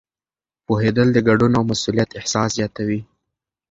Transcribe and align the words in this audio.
پوهېدل 0.65 1.07
د 1.13 1.17
ګډون 1.27 1.51
او 1.57 1.63
مسؤلیت 1.71 2.09
احساس 2.19 2.49
زیاتوي. 2.57 3.01